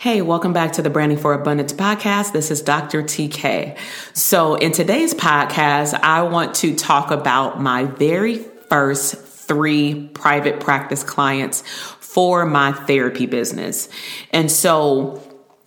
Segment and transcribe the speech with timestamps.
[0.00, 2.32] Hey, welcome back to the Branding for Abundance podcast.
[2.32, 3.02] This is Dr.
[3.02, 3.76] TK.
[4.14, 11.04] So, in today's podcast, I want to talk about my very first three private practice
[11.04, 11.60] clients
[12.00, 13.90] for my therapy business.
[14.30, 15.22] And so,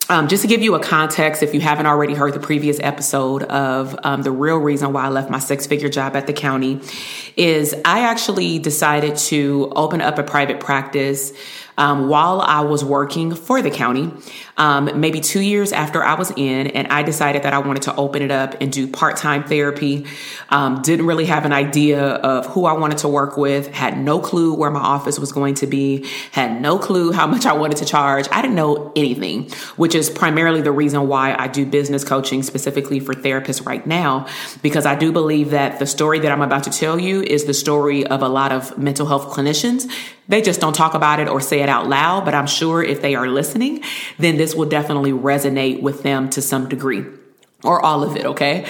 [0.10, 3.44] um, just to give you a context, if you haven't already heard the previous episode
[3.44, 6.82] of um, the real reason why I left my six figure job at the county,
[7.38, 11.34] is I actually decided to open up a private practice
[11.78, 14.12] um, while I was working for the county,
[14.58, 17.96] um, maybe two years after I was in, and I decided that I wanted to
[17.96, 20.06] open it up and do part time therapy.
[20.50, 24.20] Um, didn't really have an idea of who I wanted to work with, had no
[24.20, 27.78] clue where my office was going to be, had no clue how much I wanted
[27.78, 28.28] to charge.
[28.32, 33.00] I didn't know anything, which is primarily the reason why I do business coaching specifically
[33.00, 34.28] for therapists right now,
[34.62, 37.54] because I do believe that the story that I'm about to tell you is the
[37.54, 39.90] story of a lot of mental health clinicians
[40.28, 43.02] they just don't talk about it or say it out loud, but I'm sure if
[43.02, 43.84] they are listening,
[44.18, 47.06] then this will definitely resonate with them to some degree
[47.64, 48.66] or all of it, okay?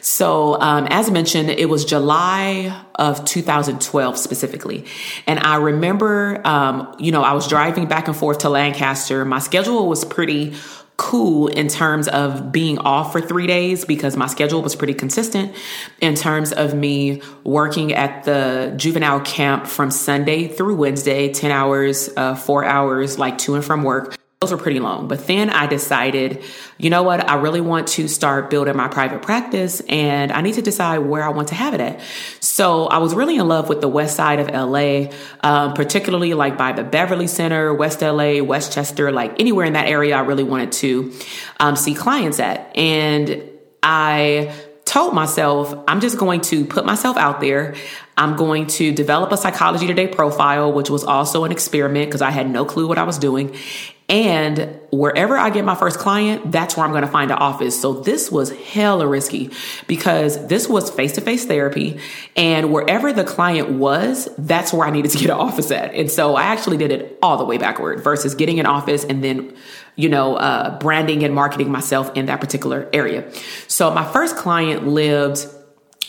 [0.00, 4.86] So, um, as mentioned, it was July of 2012 specifically.
[5.26, 9.26] And I remember, um, you know, I was driving back and forth to Lancaster.
[9.26, 10.54] My schedule was pretty
[10.96, 15.54] cool in terms of being off for three days because my schedule was pretty consistent
[16.00, 22.08] in terms of me working at the juvenile camp from Sunday through Wednesday, 10 hours,
[22.16, 24.17] uh, four hours, like to and from work.
[24.40, 25.08] Those were pretty long.
[25.08, 26.44] But then I decided,
[26.76, 27.28] you know what?
[27.28, 31.24] I really want to start building my private practice and I need to decide where
[31.24, 32.00] I want to have it at.
[32.38, 35.10] So I was really in love with the west side of LA,
[35.40, 40.14] um, particularly like by the Beverly Center, West LA, Westchester, like anywhere in that area
[40.16, 41.12] I really wanted to
[41.58, 42.76] um, see clients at.
[42.76, 43.42] And
[43.82, 47.74] I told myself, I'm just going to put myself out there.
[48.16, 52.30] I'm going to develop a psychology today profile, which was also an experiment because I
[52.30, 53.56] had no clue what I was doing.
[54.08, 57.78] And wherever I get my first client, that's where I'm going to find an office.
[57.78, 59.50] So this was hella risky
[59.86, 62.00] because this was face to face therapy.
[62.34, 65.94] And wherever the client was, that's where I needed to get an office at.
[65.94, 69.22] And so I actually did it all the way backward versus getting an office and
[69.22, 69.54] then,
[69.94, 73.30] you know, uh, branding and marketing myself in that particular area.
[73.66, 75.46] So my first client lived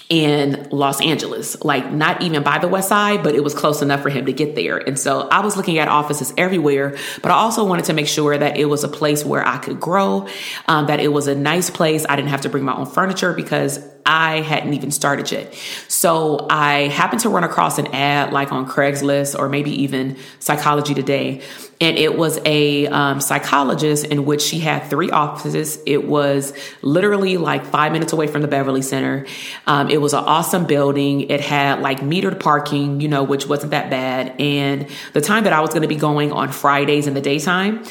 [0.09, 4.01] in Los Angeles, like not even by the west side, but it was close enough
[4.01, 4.77] for him to get there.
[4.77, 8.35] And so I was looking at offices everywhere, but I also wanted to make sure
[8.35, 10.27] that it was a place where I could grow,
[10.67, 12.07] um, that it was a nice place.
[12.09, 15.53] I didn't have to bring my own furniture because I hadn't even started yet.
[15.87, 20.93] So I happened to run across an ad like on Craigslist or maybe even Psychology
[20.93, 21.41] Today.
[21.81, 25.79] And it was a um, psychologist in which she had three offices.
[25.85, 29.25] It was literally like five minutes away from the Beverly Center.
[29.65, 31.21] Um, it was an awesome building.
[31.21, 34.35] It had like metered parking, you know, which wasn't that bad.
[34.41, 37.85] And the time that I was going to be going on Fridays in the daytime,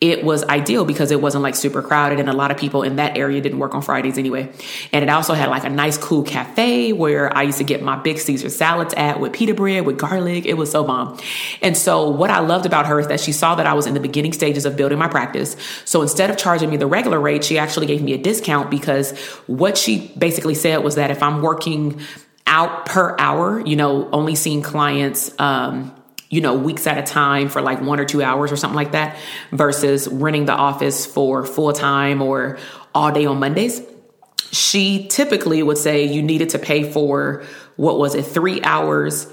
[0.00, 2.96] it was ideal because it wasn't like super crowded and a lot of people in
[2.96, 4.52] that area didn't work on Fridays anyway.
[4.92, 7.96] And it also had like a nice cool cafe where I used to get my
[7.96, 10.46] big Caesar salads at with pita bread with garlic.
[10.46, 11.18] It was so bomb.
[11.62, 13.94] And so what I loved about her is that she saw that I was in
[13.94, 15.56] the beginning stages of building my practice.
[15.84, 19.18] So instead of charging me the regular rate, she actually gave me a discount because
[19.48, 22.00] what she basically said was that if I'm working
[22.46, 25.92] out per hour, you know, only seeing clients, um,
[26.30, 28.92] you know, weeks at a time for like one or two hours or something like
[28.92, 29.16] that
[29.50, 32.58] versus renting the office for full time or
[32.94, 33.80] all day on Mondays.
[34.50, 37.44] She typically would say you needed to pay for
[37.76, 39.26] what was it, three hours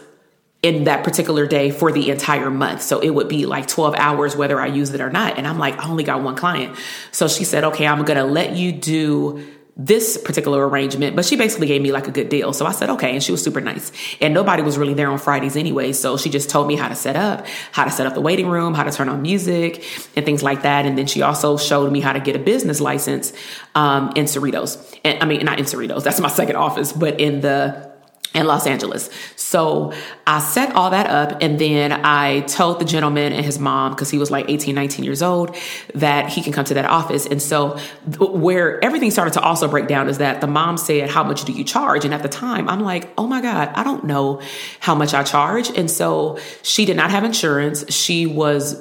[0.61, 2.81] in that particular day for the entire month.
[2.81, 5.37] So it would be like 12 hours whether I use it or not.
[5.37, 6.75] And I'm like, I only got one client.
[7.11, 9.45] So she said, okay, I'm going to let you do
[9.77, 12.53] this particular arrangement, but she basically gave me like a good deal.
[12.53, 13.11] So I said, okay.
[13.11, 13.91] And she was super nice.
[14.21, 15.91] And nobody was really there on Fridays anyway.
[15.91, 18.47] So she just told me how to set up, how to set up the waiting
[18.47, 19.83] room, how to turn on music
[20.15, 20.85] and things like that.
[20.85, 23.33] And then she also showed me how to get a business license
[23.75, 24.97] um, in Cerritos.
[25.03, 27.94] And I mean, not in Cerritos, that's my second office, but in the
[28.35, 29.09] in Los Angeles.
[29.35, 29.93] So
[30.27, 34.09] I set all that up and then I told the gentleman and his mom, because
[34.09, 35.55] he was like 18, 19 years old,
[35.93, 37.25] that he can come to that office.
[37.25, 37.77] And so
[38.19, 41.53] where everything started to also break down is that the mom said, How much do
[41.53, 42.05] you charge?
[42.05, 44.41] And at the time, I'm like, Oh my God, I don't know
[44.79, 45.69] how much I charge.
[45.69, 47.91] And so she did not have insurance.
[47.93, 48.75] She was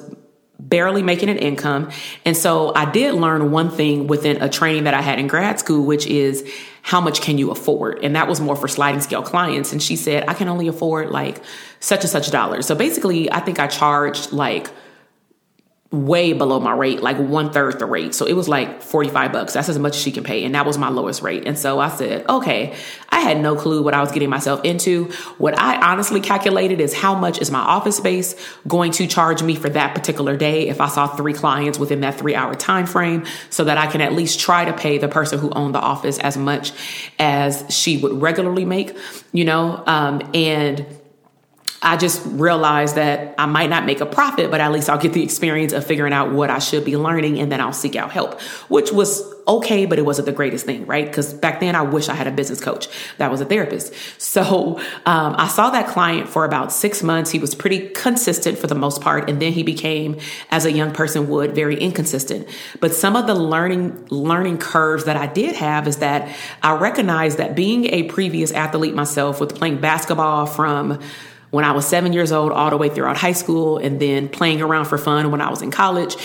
[0.59, 1.91] barely making an income.
[2.23, 5.59] And so I did learn one thing within a training that I had in grad
[5.59, 6.49] school, which is
[6.85, 8.03] how much can you afford?
[8.03, 9.71] And that was more for sliding scale clients.
[9.71, 11.41] And she said, I can only afford like
[11.79, 12.67] such and such dollars.
[12.67, 14.69] So basically, I think I charged like
[15.95, 18.13] way below my rate, like one third the rate.
[18.13, 19.53] So it was like 45 bucks.
[19.53, 20.43] That's as much as she can pay.
[20.43, 21.47] And that was my lowest rate.
[21.47, 22.75] And so I said, okay,
[23.09, 25.05] I had no clue what I was getting myself into.
[25.37, 28.35] What I honestly calculated is how much is my office space
[28.67, 32.15] going to charge me for that particular day if I saw three clients within that
[32.15, 35.39] three hour time frame so that I can at least try to pay the person
[35.39, 36.73] who owned the office as much
[37.19, 38.97] as she would regularly make,
[39.31, 40.85] you know, um, and
[41.85, 45.13] I just realized that I might not make a profit, but at least I'll get
[45.13, 48.11] the experience of figuring out what I should be learning and then I'll seek out
[48.11, 51.05] help, which was okay, but it wasn't the greatest thing, right?
[51.05, 52.87] Because back then I wish I had a business coach
[53.19, 53.93] that was a therapist.
[54.19, 57.29] So um, I saw that client for about six months.
[57.29, 59.29] He was pretty consistent for the most part.
[59.29, 60.17] And then he became,
[60.49, 62.47] as a young person would, very inconsistent.
[62.79, 67.37] But some of the learning, learning curves that I did have is that I recognized
[67.37, 70.99] that being a previous athlete myself with playing basketball from
[71.51, 74.61] when I was seven years old, all the way throughout high school, and then playing
[74.61, 76.15] around for fun when I was in college,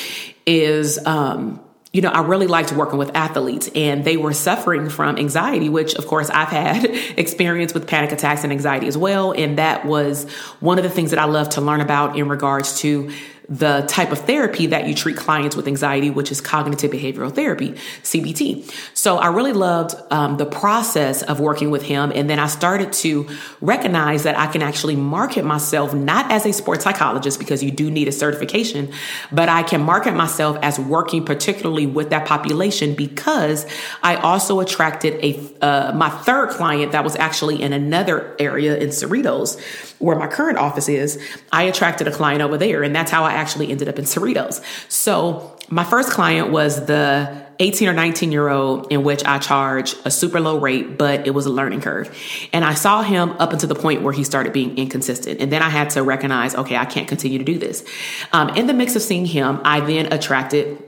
[0.46, 1.60] is um,
[1.92, 5.94] you know, I really liked working with athletes and they were suffering from anxiety, which
[5.96, 6.84] of course I've had
[7.18, 9.32] experience with panic attacks and anxiety as well.
[9.32, 10.30] And that was
[10.60, 13.10] one of the things that I love to learn about in regards to
[13.50, 17.72] the type of therapy that you treat clients with anxiety, which is cognitive behavioral therapy,
[18.04, 18.72] CBT.
[18.94, 22.12] So I really loved um, the process of working with him.
[22.14, 23.28] And then I started to
[23.60, 27.90] recognize that I can actually market myself not as a sports psychologist because you do
[27.90, 28.92] need a certification,
[29.32, 33.66] but I can market myself as working particularly with that population because
[34.04, 38.90] I also attracted a uh, my third client that was actually in another area in
[38.90, 39.60] Cerritos
[39.98, 41.22] where my current office is.
[41.52, 44.62] I attracted a client over there, and that's how I actually ended up in Cerritos.
[44.88, 49.94] So my first client was the 18 or 19 year old in which I charge
[50.04, 52.14] a super low rate, but it was a learning curve.
[52.52, 55.40] And I saw him up until the point where he started being inconsistent.
[55.40, 57.84] And then I had to recognize, okay, I can't continue to do this.
[58.32, 60.82] Um, in the mix of seeing him, I then attracted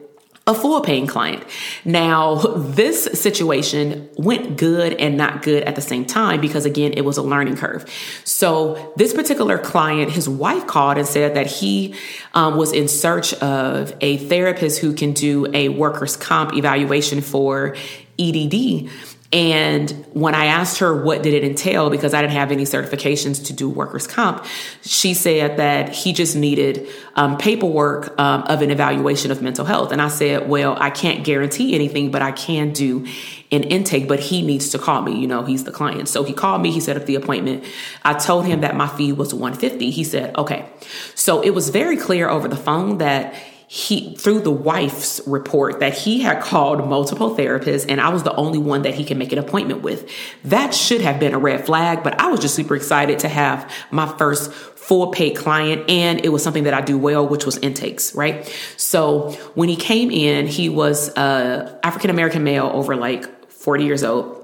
[0.46, 1.44] a full paying client.
[1.84, 7.02] Now, this situation went good and not good at the same time because again, it
[7.02, 7.88] was a learning curve.
[8.24, 11.94] So this particular client, his wife called and said that he
[12.34, 17.76] um, was in search of a therapist who can do a workers' comp evaluation for
[18.18, 18.90] EDD.
[19.32, 23.46] And when I asked her what did it entail, because I didn't have any certifications
[23.46, 24.44] to do workers' comp,
[24.82, 29.90] she said that he just needed um, paperwork um, of an evaluation of mental health.
[29.90, 33.06] And I said, well, I can't guarantee anything, but I can do
[33.50, 35.18] an intake, but he needs to call me.
[35.18, 36.08] You know, he's the client.
[36.10, 37.64] So he called me, he set up the appointment.
[38.04, 39.90] I told him that my fee was 150.
[39.90, 40.68] He said, okay.
[41.14, 43.34] So it was very clear over the phone that
[43.72, 48.34] he through the wife's report that he had called multiple therapists and I was the
[48.34, 50.10] only one that he can make an appointment with.
[50.44, 53.72] That should have been a red flag, but I was just super excited to have
[53.90, 57.56] my first full paid client and it was something that I do well, which was
[57.56, 58.44] intakes, right?
[58.76, 63.84] So when he came in, he was uh, a African American male over like 40
[63.86, 64.38] years old.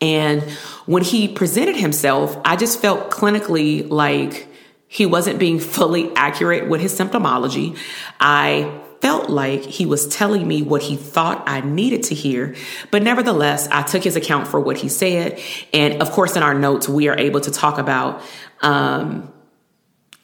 [0.00, 0.42] And
[0.86, 4.46] when he presented himself, I just felt clinically like
[4.92, 7.78] he wasn't being fully accurate with his symptomology.
[8.18, 12.56] I felt like he was telling me what he thought I needed to hear.
[12.90, 15.38] But nevertheless, I took his account for what he said.
[15.72, 18.20] And of course, in our notes, we are able to talk about
[18.62, 19.32] um,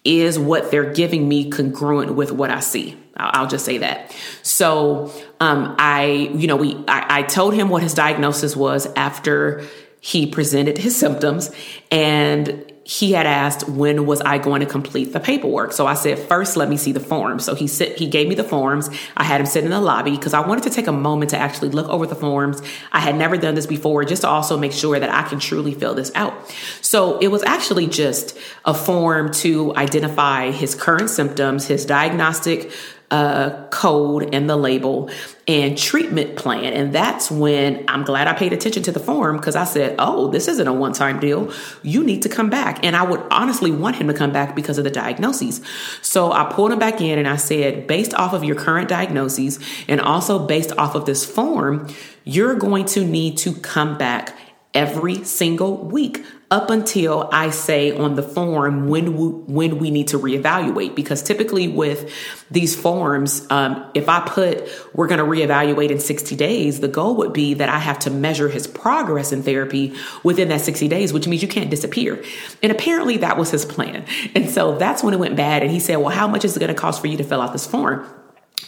[0.02, 2.97] is what they're giving me congruent with what I see.
[3.17, 4.14] I'll, just say that.
[4.43, 9.62] So um, I, you know, we I, I told him what his diagnosis was after
[10.00, 11.52] he presented his symptoms
[11.90, 15.73] and he had asked when was I going to complete the paperwork.
[15.73, 17.45] So I said, first, let me see the forms.
[17.45, 18.88] So he said, he gave me the forms.
[19.16, 21.37] I had him sit in the lobby because I wanted to take a moment to
[21.37, 22.62] actually look over the forms.
[22.93, 25.75] I had never done this before just to also make sure that I can truly
[25.75, 26.33] fill this out.
[26.81, 32.71] So it was actually just a form to identify his current symptoms, his diagnostic
[33.11, 35.11] uh, code and the label
[35.47, 36.73] and treatment plan.
[36.73, 40.29] And that's when I'm glad I paid attention to the form because I said, oh,
[40.29, 41.53] this isn't a one time deal.
[41.83, 42.85] You need to come back.
[42.85, 45.61] And I would honestly want him to come back because of the diagnoses.
[46.03, 49.61] So I pulled him back in and I said, based off of your current diagnoses
[49.87, 51.89] and also based off of this form,
[52.25, 54.37] you're going to need to come back
[54.75, 60.09] every single week up until I say on the form when we, when we need
[60.09, 60.95] to reevaluate.
[60.95, 62.12] Because typically with
[62.50, 67.17] these forms, um, if I put we're going to reevaluate in 60 days, the goal
[67.17, 71.12] would be that I have to measure his progress in therapy within that 60 days,
[71.12, 72.23] which means you can't disappear.
[72.62, 74.05] And apparently that was his plan.
[74.35, 75.62] And so that's when it went bad.
[75.62, 77.41] And he said, Well, how much is it going to cost for you to fill
[77.41, 78.07] out this form?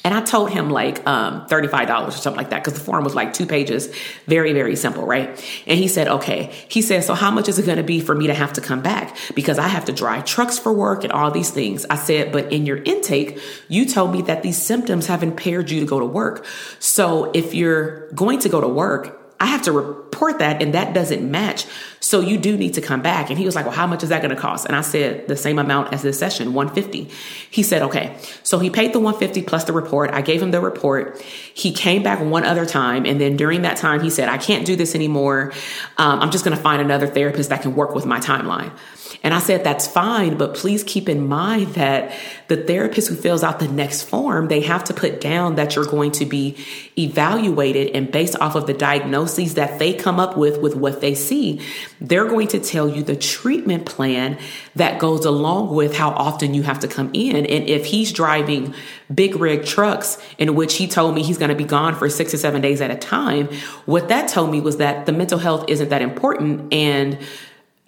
[0.04, 3.14] And I told him like um, $35 or something like that because the form was
[3.14, 3.92] like two pages,
[4.26, 5.28] very, very simple, right?
[5.66, 6.52] And he said, okay.
[6.68, 8.60] He said, so how much is it going to be for me to have to
[8.60, 9.16] come back?
[9.34, 11.84] Because I have to drive trucks for work and all these things.
[11.90, 13.38] I said, but in your intake,
[13.68, 16.46] you told me that these symptoms have impaired you to go to work.
[16.78, 20.95] So if you're going to go to work, I have to report that and that
[20.95, 21.64] doesn't match.
[22.00, 23.30] So you do need to come back.
[23.30, 24.66] And he was like, well, how much is that going to cost?
[24.66, 27.09] And I said the same amount as this session, 150.
[27.50, 28.16] He said, okay.
[28.42, 30.11] So he paid the 150 plus the report.
[30.11, 31.21] I gave him the report.
[31.23, 33.07] He came back one other time.
[33.07, 35.52] And then during that time, he said, I can't do this anymore.
[35.99, 38.73] Um, I'm just going to find another therapist that can work with my timeline.
[39.22, 42.12] And I said, that's fine, but please keep in mind that
[42.46, 45.84] the therapist who fills out the next form, they have to put down that you're
[45.84, 46.56] going to be
[46.96, 51.14] evaluated and based off of the diagnoses that they come up with, with what they
[51.14, 51.60] see,
[52.00, 54.38] they're going to tell you the treatment plan
[54.76, 57.37] that goes along with how often you have to come in.
[57.37, 58.75] And if he's driving
[59.12, 62.30] big rig trucks in which he told me he's going to be gone for six
[62.30, 63.48] to seven days at a time,
[63.84, 67.18] what that told me was that the mental health isn't that important and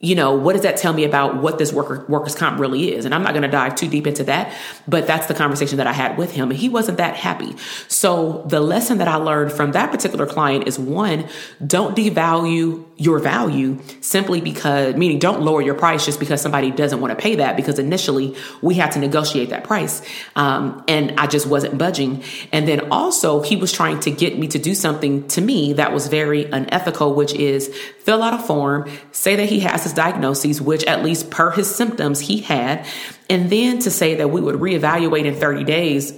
[0.02, 3.04] you know, what does that tell me about what this worker workers comp really is?
[3.04, 4.52] And I'm not going to dive too deep into that,
[4.88, 7.54] but that's the conversation that I had with him and he wasn't that happy.
[7.87, 11.28] So the lesson that I learned from that particular client is one,
[11.66, 17.00] don't devalue your value simply because, meaning don't lower your price just because somebody doesn't
[17.00, 20.02] want to pay that because initially we had to negotiate that price.
[20.37, 22.23] Um, and I just wasn't budging.
[22.52, 25.95] And then also he was trying to get me to do something to me that
[25.95, 30.61] was very unethical, which is fill out a form, say that he has his diagnoses,
[30.61, 32.87] which at least per his symptoms he had,
[33.30, 36.12] and then to say that we would reevaluate in 30 days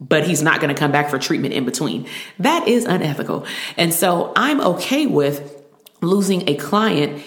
[0.00, 2.06] but he's not going to come back for treatment in between.
[2.38, 3.46] That is unethical.
[3.76, 5.57] And so I'm okay with
[6.00, 7.22] losing a client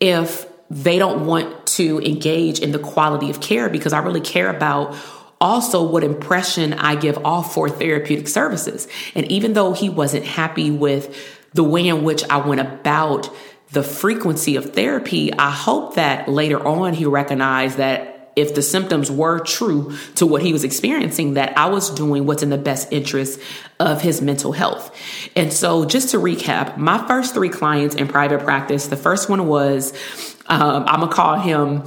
[0.00, 4.48] if they don't want to engage in the quality of care because I really care
[4.48, 4.96] about
[5.40, 8.88] also what impression I give off for therapeutic services.
[9.14, 11.16] And even though he wasn't happy with
[11.52, 13.30] the way in which I went about
[13.70, 19.10] the frequency of therapy, I hope that later on he recognized that if the symptoms
[19.10, 22.92] were true to what he was experiencing, that I was doing what's in the best
[22.92, 23.40] interest
[23.80, 24.94] of his mental health.
[25.34, 29.46] And so, just to recap, my first three clients in private practice, the first one
[29.48, 29.92] was
[30.46, 31.82] um, I'm gonna call him.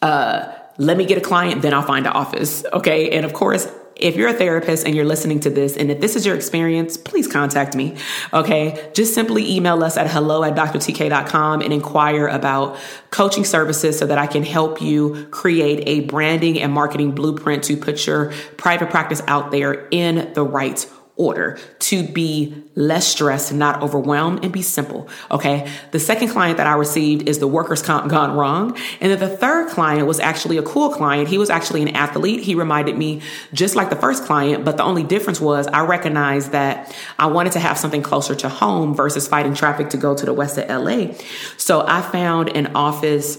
[0.00, 2.64] Uh, let me get a client, then I'll find an office.
[2.72, 3.10] Okay.
[3.10, 3.66] And of course,
[3.98, 6.96] if you're a therapist and you're listening to this, and if this is your experience,
[6.96, 7.96] please contact me.
[8.32, 8.90] Okay.
[8.94, 12.78] Just simply email us at hello at drtk.com and inquire about
[13.10, 17.76] coaching services so that I can help you create a branding and marketing blueprint to
[17.76, 20.86] put your private practice out there in the right
[21.18, 25.08] order to be less stressed, not overwhelmed, and be simple.
[25.30, 25.68] Okay.
[25.90, 28.78] The second client that I received is the workers' comp gone wrong.
[29.00, 31.28] And then the third client was actually a cool client.
[31.28, 32.44] He was actually an athlete.
[32.44, 33.20] He reminded me
[33.52, 37.52] just like the first client, but the only difference was I recognized that I wanted
[37.52, 40.68] to have something closer to home versus fighting traffic to go to the west of
[40.68, 41.14] LA.
[41.56, 43.38] So I found an office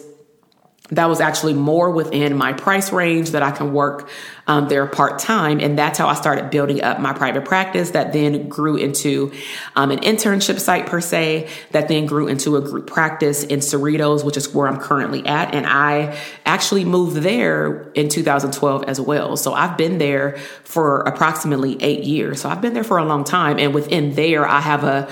[0.91, 4.10] that was actually more within my price range that I can work
[4.48, 5.60] um, there part time.
[5.60, 9.31] And that's how I started building up my private practice that then grew into
[9.75, 14.25] um, an internship site per se, that then grew into a group practice in Cerritos,
[14.25, 15.53] which is where I'm currently at.
[15.53, 19.38] And I actually moved there in 2012 as well.
[19.38, 22.41] So I've been there for approximately eight years.
[22.41, 23.60] So I've been there for a long time.
[23.60, 25.08] And within there, I have a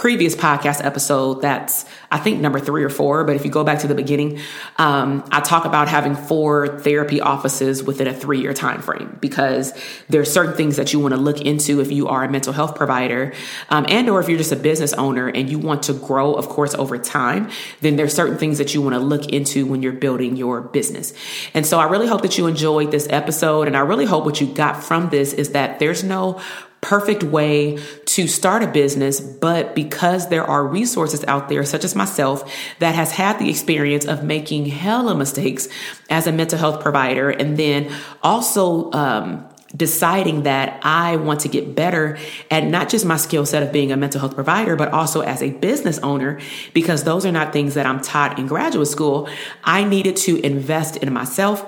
[0.00, 3.80] previous podcast episode that's I think number three or four, but if you go back
[3.80, 4.40] to the beginning,
[4.78, 9.74] um, I talk about having four therapy offices within a three year time frame because
[10.08, 12.54] there are certain things that you want to look into if you are a mental
[12.54, 13.34] health provider,
[13.68, 16.48] um, and or if you're just a business owner and you want to grow, of
[16.48, 17.50] course, over time.
[17.82, 21.12] Then there's certain things that you want to look into when you're building your business.
[21.52, 24.40] And so I really hope that you enjoyed this episode, and I really hope what
[24.40, 26.40] you got from this is that there's no
[26.80, 31.94] perfect way to start a business, but because there are resources out there, such as
[31.94, 35.68] myself, that has had the experience of making hella mistakes
[36.08, 39.46] as a mental health provider, and then also, um,
[39.76, 42.18] deciding that I want to get better
[42.50, 45.42] at not just my skill set of being a mental health provider, but also as
[45.42, 46.40] a business owner,
[46.74, 49.28] because those are not things that I'm taught in graduate school.
[49.62, 51.64] I needed to invest in myself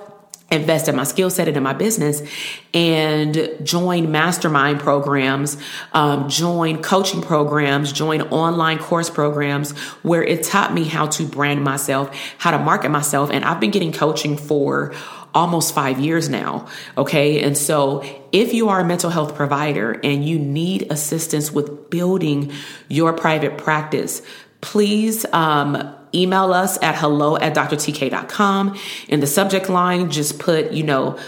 [0.53, 2.23] invest in my skill set and in my business
[2.75, 5.57] and join mastermind programs,
[5.93, 11.65] um, join coaching programs, join online course programs where it taught me how to brand
[11.65, 13.31] myself, how to market myself.
[13.31, 14.95] And I've been getting coaching for
[15.35, 16.67] almost five years now.
[16.97, 17.43] Okay.
[17.43, 22.53] And so if you are a mental health provider and you need assistance with building
[22.89, 24.23] your private practice,
[24.61, 28.79] please, um, email us at hello at drtk.com.
[29.09, 31.19] In the subject line, just put, you know,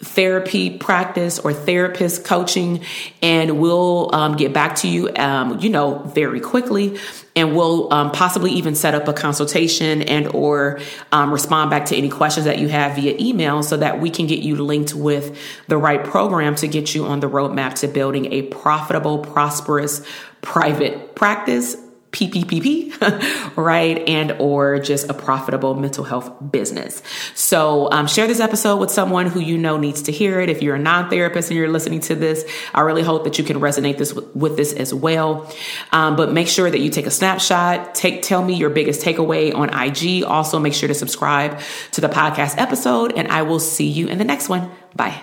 [0.00, 2.84] therapy practice or therapist coaching
[3.20, 6.96] and we'll um, get back to you um, you know very quickly
[7.34, 10.78] and we'll um, possibly even set up a consultation and or
[11.10, 14.26] um, respond back to any questions that you have via email so that we can
[14.26, 18.32] get you linked with the right program to get you on the roadmap to building
[18.32, 20.06] a profitable prosperous
[20.42, 21.76] private practice
[22.12, 24.08] PPPP, right?
[24.08, 27.02] And or just a profitable mental health business.
[27.34, 30.48] So um, share this episode with someone who you know needs to hear it.
[30.48, 33.60] If you're a non-therapist and you're listening to this, I really hope that you can
[33.60, 35.52] resonate this with, with this as well.
[35.92, 37.94] Um, but make sure that you take a snapshot.
[37.94, 40.24] Take tell me your biggest takeaway on IG.
[40.24, 41.60] Also, make sure to subscribe
[41.92, 44.70] to the podcast episode, and I will see you in the next one.
[44.96, 45.22] Bye.